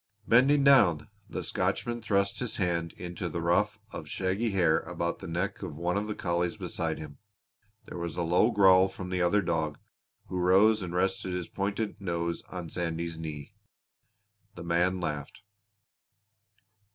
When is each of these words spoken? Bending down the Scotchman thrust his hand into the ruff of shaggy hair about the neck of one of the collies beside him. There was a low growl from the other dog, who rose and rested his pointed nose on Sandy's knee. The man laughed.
Bending 0.27 0.63
down 0.63 1.11
the 1.29 1.43
Scotchman 1.43 2.01
thrust 2.01 2.39
his 2.39 2.55
hand 2.57 2.93
into 2.93 3.29
the 3.29 3.39
ruff 3.39 3.77
of 3.91 4.09
shaggy 4.09 4.49
hair 4.49 4.79
about 4.79 5.19
the 5.19 5.27
neck 5.27 5.61
of 5.61 5.75
one 5.77 5.95
of 5.95 6.07
the 6.07 6.15
collies 6.15 6.57
beside 6.57 6.97
him. 6.97 7.19
There 7.85 7.99
was 7.99 8.17
a 8.17 8.23
low 8.23 8.49
growl 8.49 8.87
from 8.87 9.11
the 9.11 9.21
other 9.21 9.43
dog, 9.43 9.77
who 10.25 10.39
rose 10.39 10.81
and 10.81 10.95
rested 10.95 11.33
his 11.33 11.47
pointed 11.47 12.01
nose 12.01 12.41
on 12.49 12.71
Sandy's 12.71 13.19
knee. 13.19 13.53
The 14.55 14.63
man 14.63 14.99
laughed. 14.99 15.43